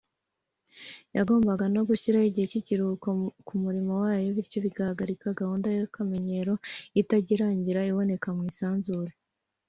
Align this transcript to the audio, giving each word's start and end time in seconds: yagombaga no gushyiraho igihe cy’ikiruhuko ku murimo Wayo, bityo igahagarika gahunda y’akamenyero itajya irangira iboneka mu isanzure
yagombaga 1.17 1.65
no 1.75 1.81
gushyiraho 1.89 2.25
igihe 2.27 2.47
cy’ikiruhuko 2.51 3.07
ku 3.47 3.53
murimo 3.63 3.91
Wayo, 4.03 4.29
bityo 4.37 4.59
igahagarika 4.69 5.37
gahunda 5.39 5.67
y’akamenyero 5.75 6.53
itajya 7.01 7.31
irangira 7.35 7.81
iboneka 7.91 8.27
mu 8.37 8.43
isanzure 8.51 9.11